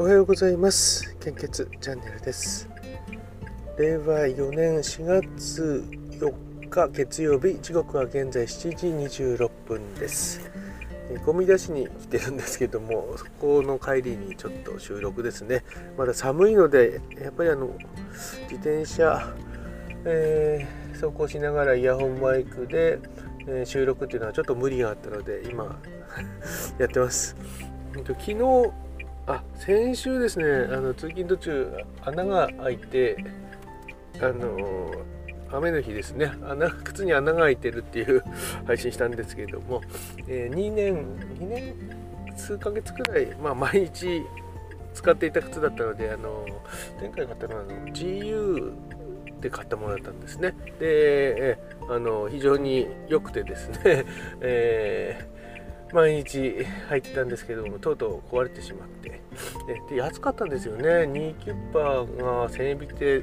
[0.00, 1.16] おはようございます。
[1.18, 2.68] 献血チャンネルです。
[3.76, 5.84] 令和4年4月
[6.20, 8.86] 4日月曜日時刻は現在7時
[9.26, 10.52] 26分です。
[11.26, 15.64] ゴミ出しに来てるんですけどもそこの帰りにちょっと収録ですね。
[15.96, 17.76] まだ寒いのでやっぱりあの
[18.42, 19.34] 自転車、
[20.04, 23.00] えー、走行しながらイヤホンマイクで、
[23.48, 25.82] え、収録っていうのはちょっと無理があったので今
[26.78, 27.34] やってます。
[27.96, 28.87] 昨日
[29.28, 31.70] あ先週ですねあの通勤途中
[32.02, 33.24] 穴が開いて
[34.20, 34.90] あの
[35.50, 36.30] 雨の日ですね。
[36.42, 38.22] 穴靴に穴が開いてるっていう
[38.66, 39.80] 配信したんですけれども、
[40.26, 40.94] えー、2年
[41.38, 41.74] 2年
[42.36, 44.22] 数ヶ月くらい、まあ、毎日
[44.92, 46.46] 使っていた靴だったのであの
[47.00, 48.72] 前回買ったのはあの GU
[49.40, 50.54] で買ったものだったんですね。
[50.78, 53.78] で、えー、あの非常に良くてですね、
[54.40, 55.37] えー
[55.92, 59.20] 毎日入ったんですけどもとうとう壊れてしまって。
[59.88, 60.84] で安かったんですよね。
[60.84, 63.22] 2キュッパーが1000円引きで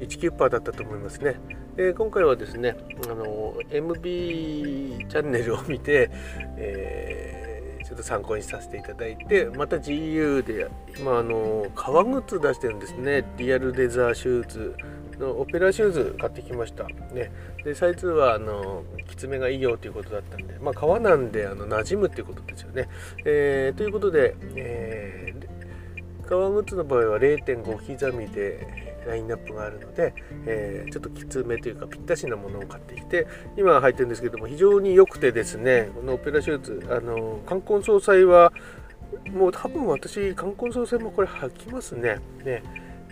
[0.00, 1.36] 1キュッパーだったと思いますね。
[1.76, 6.10] で今回はですねあの MB チャンネルを見て、
[6.56, 10.68] えー、ちょっと参考にさせていただいてまた GU で
[10.98, 13.24] 今あの革靴出してるんですね。
[13.38, 14.76] リアルレザーシューズ。
[15.18, 16.84] のオペラシューズ買ってきました、
[17.14, 17.30] ね、
[17.64, 22.88] でサイズはあのきつめがいいよということだったんで、まあ、革なんであの馴染むっていうことですよね、
[23.24, 30.14] えー、ということで、えー、革靴の場合は0.5刻みでラインナップがあるので、
[30.46, 38.52] えー、ちょっときつめというかぴったしなものを買ってきて今入ってるんですけども非常に良くてですねこのオペラシューズあの冠婚葬祭は
[39.32, 42.18] もう多分私冠婚葬祭もこれ履きますね。
[42.44, 42.62] ね。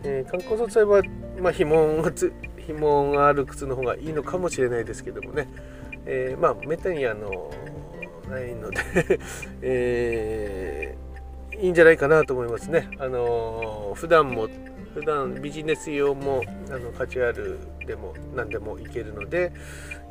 [0.04, 1.02] えー、観光素材は、
[1.40, 2.02] まあ、紐
[2.66, 5.48] 紐がある靴の方がいいのかもしれないですけどもね、
[6.06, 7.50] えー、まあめったにあの
[8.30, 8.78] ないので
[9.62, 12.88] えー、いいんじゃないかなと思いますね。
[12.98, 14.48] あの普段も
[14.94, 19.52] 普段ビジネス用もあの価値あるでも何でもいけるので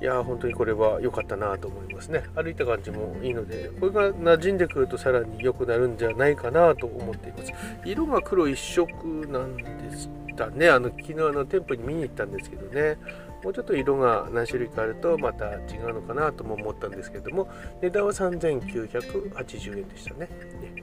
[0.01, 2.23] いや本当にこれは良かったなと思いますね。
[2.35, 7.53] 歩いた感じもいいのでこれが馴染んでくるとさらに良くなるんじゃないかなと思っています。
[7.85, 8.91] 色が黒一色
[9.28, 9.63] なんで
[9.97, 10.69] したね。
[10.69, 12.97] あの昨日あの店舗に見に行ったんですけどね。
[13.44, 17.50] もうちょっと色が何種類かあるとまた違うのかなとも思ったんですけども
[17.81, 20.29] 値段は3980円でしたね。
[20.61, 20.80] ね。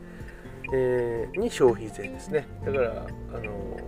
[0.72, 2.46] えー、に消費税ですね。
[2.64, 3.78] だから、あの、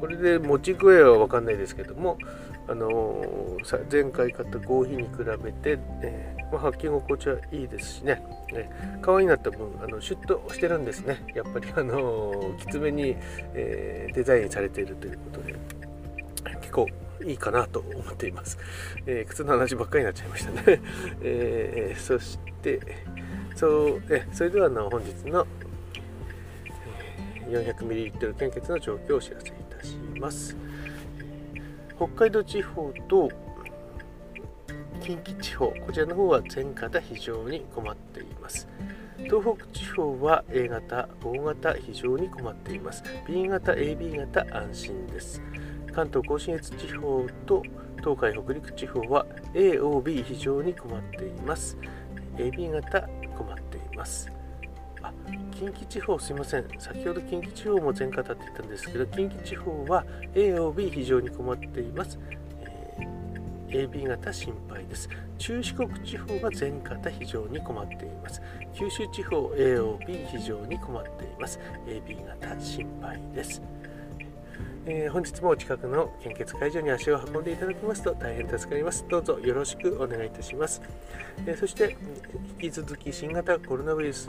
[0.00, 2.18] これで持ち具合は分かんないですけども、
[2.68, 3.24] あの、
[3.90, 8.22] 前回買ったコーヒーに比べて、えまあ、履き心地はいいですしね。
[8.52, 8.70] ね
[9.02, 11.22] 可愛いなった分あのシュッとしてるんですね。
[11.34, 13.16] やっぱり、あのきつめに、
[13.54, 15.54] えデザインされているということで
[16.60, 16.86] 結構
[17.24, 18.58] いいかなと思っています、
[19.06, 20.80] え靴の話ばっかりになっちゃいましたね、
[21.22, 22.80] えそして
[23.54, 25.46] そうえそれではの本日の
[27.48, 30.56] 400ml 献血の状況をお知らせいたします。
[31.96, 33.30] 北海道地方と
[35.00, 38.66] 近畿地方こちらの方は全型非常に困っています。
[39.18, 43.04] 東北地方は A 型 O 型非常に困っています。
[43.26, 45.40] B 型 AB 型安心です。
[45.94, 47.62] 関東甲信越地方と
[47.98, 51.76] 東海北陸地方は AOB 非常に困っています。
[52.36, 54.30] AB 型困っています。
[55.02, 55.12] あ
[55.52, 56.64] 近畿地方すいません。
[56.78, 62.18] 先ほど近畿地方も全型って言ったんですけど近畿地方は A を B 非常に困っています、
[62.60, 65.08] えー、AB 型心配です。
[65.38, 68.40] 中四国地方は全型非常に困っています。
[68.72, 71.60] 九州地方 A を B 非常に困っています。
[71.86, 73.60] AB 型心配です。
[74.86, 79.06] えー、本日もお近くの献血会場に足を運んでいただきますと大変助かります。
[79.08, 80.82] どうぞよろしくお願いいたします。
[81.46, 81.96] えー、そして、
[82.60, 84.28] 引き続き新型コロナウイルス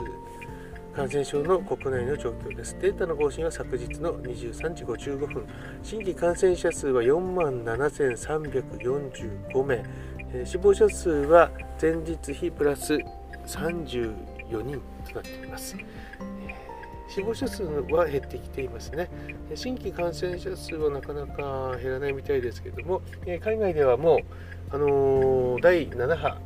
[0.96, 2.74] 感染症の国内の状況です。
[2.80, 5.46] データの更新は昨日の23時55分。
[5.82, 9.84] 新規感染者数は4万7345名。
[10.32, 11.50] えー、死亡者数は
[11.80, 12.94] 前日比プラス
[13.46, 15.76] 34人となっています。
[17.08, 19.08] 死亡者数は減ってきていますね。
[19.54, 24.20] 新規感染者数はなかなか減らないみたいですけども、海外ではもう、
[24.70, 26.36] あの、第7波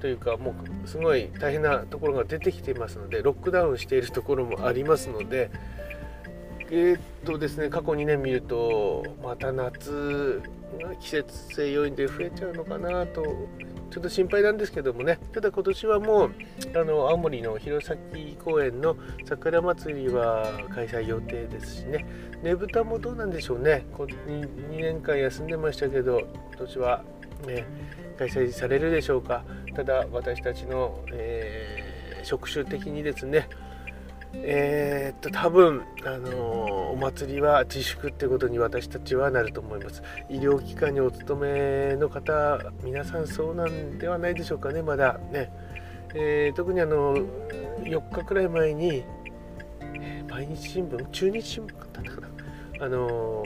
[0.00, 5.50] というか、もうすごい大変なところが出てきていますので、ロックダウンしているところもありますので、
[6.70, 10.42] えー、っとですね、過去2年見ると、また夏、
[11.00, 13.48] 季節性要因で増えちゃうのかなと
[13.90, 15.18] ちょっと心配なんですけどもね。
[15.32, 16.32] ただ今年はもう
[16.74, 17.98] あの青森の弘前
[18.36, 22.06] 公園の桜まつりは開催予定ですしね。
[22.42, 23.84] ねぶたもどうなんでしょうね。
[23.96, 27.04] 2, 2年間休んでましたけど今年は、
[27.46, 27.66] ね、
[28.16, 29.44] 開催されるでしょうか。
[29.74, 33.48] ただ私たちの、えー、職種的にですね
[34.34, 40.02] えー、っと多分、あの、お祭りは自粛ってことに私たちはなると思います。
[40.28, 44.82] 医療機関にお勤めの方皆さんそうなんではないでしょうかね。
[44.82, 45.50] まだね、
[46.14, 47.16] えー、特にあの
[47.82, 49.04] 4日くらい前に、
[50.28, 52.28] 毎日新聞中日新聞だったかな。
[52.80, 53.42] あの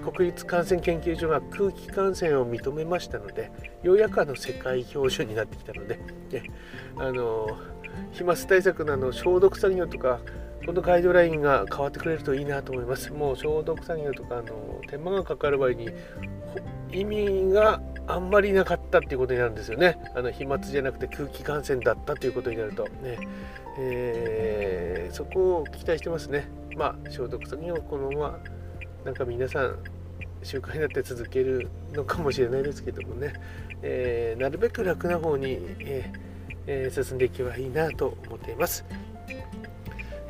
[0.00, 3.50] 国立感染研究所が空気感染を認めましたので
[3.82, 6.50] ようやくあの世界標準になってきたので、ね、
[6.96, 7.46] あの
[8.12, 10.20] 飛沫対策のあの消毒作業とか
[10.66, 13.12] このガイドラインが変わってくれるといいなと思います。
[13.12, 15.88] もう消毒作業とかあの手間がかかる場合に
[16.92, 19.98] 意味があんまりなかったっていうことになるんですよね。
[20.14, 22.84] あの飛沫じゃなくて空気感染だったということになると。
[22.84, 23.18] ね、
[23.78, 26.48] えー、そこを期待してますね。
[26.76, 28.38] まあ消毒作業このまま
[29.04, 29.78] なんか皆さん
[30.42, 33.32] 習慣になって続けるのかもしれないですけどもね、
[33.82, 36.29] えー、なるべく楽な方に、えー
[36.66, 38.84] えー、進んでいけばいいなと思っています。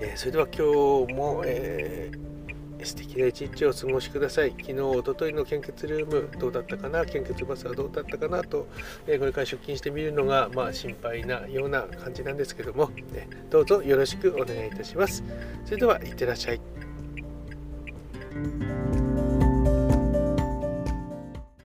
[0.00, 4.54] えー、それでは今日も、えー、素敵な一日をお過ごしください。
[4.58, 8.42] 昨日、おとといの献血ルームどうだったかな、献血バスはどうだったかな？
[8.42, 8.66] と、
[9.06, 15.22] えこれから出勤してみるのが、まあ、心配なような感じなんですけども、ね、どうぞよろしくお願いいたします。
[15.66, 16.60] それでは、いってらっしゃい。